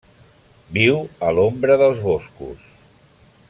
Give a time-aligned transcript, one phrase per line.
[0.77, 0.97] Viu
[1.27, 2.69] a l'ombra dels boscos.